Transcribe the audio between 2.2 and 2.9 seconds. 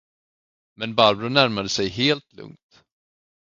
lugnt.